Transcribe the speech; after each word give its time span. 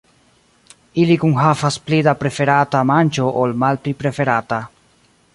Ili 1.01 1.17
kunhavas 1.23 1.75
pli 1.89 1.99
da 2.07 2.13
preferata 2.21 2.81
manĝo 2.91 3.27
ol 3.43 3.53
malpli 3.65 3.93
preferata. 4.01 4.59